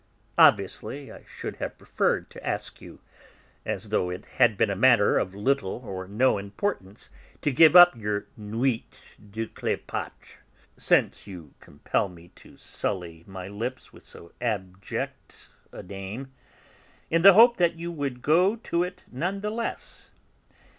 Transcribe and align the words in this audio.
Obviously, 0.39 1.11
I 1.11 1.23
should 1.27 1.57
have 1.57 1.77
preferred 1.77 2.31
to 2.31 2.43
ask 2.43 2.81
you, 2.81 3.01
as 3.67 3.89
though 3.89 4.09
it 4.09 4.25
had 4.25 4.57
been 4.57 4.71
a 4.71 4.75
matter 4.75 5.19
of 5.19 5.35
little 5.35 5.83
or 5.85 6.07
no 6.07 6.39
importance, 6.39 7.11
to 7.43 7.51
give 7.51 7.75
up 7.75 7.95
your 7.95 8.25
Nuit 8.35 8.99
de 9.31 9.45
Cléopâtre 9.45 10.37
(since 10.75 11.27
you 11.27 11.53
compel 11.59 12.09
me 12.09 12.29
to 12.29 12.57
sully 12.57 13.23
my 13.27 13.47
lips 13.47 13.93
with 13.93 14.03
so 14.03 14.31
abject 14.41 15.49
a 15.71 15.83
name), 15.83 16.31
in 17.11 17.21
the 17.21 17.33
hope 17.33 17.57
that 17.57 17.75
you 17.75 17.91
would 17.91 18.23
go 18.23 18.55
to 18.55 18.81
it 18.81 19.03
none 19.11 19.41
the 19.41 19.51
less. 19.51 20.09